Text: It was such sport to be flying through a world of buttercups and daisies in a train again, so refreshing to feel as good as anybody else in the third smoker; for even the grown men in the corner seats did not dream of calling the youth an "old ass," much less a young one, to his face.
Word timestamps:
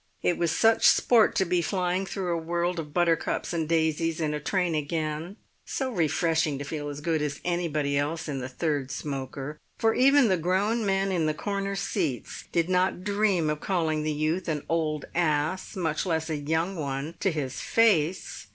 It 0.23 0.39
was 0.39 0.49
such 0.51 0.87
sport 0.87 1.35
to 1.35 1.45
be 1.45 1.61
flying 1.61 2.07
through 2.07 2.33
a 2.33 2.41
world 2.41 2.79
of 2.79 2.91
buttercups 2.91 3.53
and 3.53 3.69
daisies 3.69 4.19
in 4.19 4.33
a 4.33 4.39
train 4.39 4.73
again, 4.73 5.35
so 5.63 5.91
refreshing 5.91 6.57
to 6.57 6.63
feel 6.65 6.89
as 6.89 7.01
good 7.01 7.21
as 7.21 7.39
anybody 7.45 7.99
else 7.99 8.27
in 8.27 8.39
the 8.39 8.49
third 8.49 8.89
smoker; 8.89 9.59
for 9.77 9.93
even 9.93 10.27
the 10.27 10.37
grown 10.37 10.83
men 10.87 11.11
in 11.11 11.27
the 11.27 11.35
corner 11.35 11.75
seats 11.75 12.45
did 12.51 12.67
not 12.67 13.03
dream 13.03 13.47
of 13.47 13.59
calling 13.61 14.01
the 14.01 14.11
youth 14.11 14.47
an 14.47 14.63
"old 14.67 15.05
ass," 15.13 15.75
much 15.75 16.03
less 16.07 16.31
a 16.31 16.35
young 16.37 16.75
one, 16.75 17.13
to 17.19 17.31
his 17.31 17.59
face. 17.61 18.47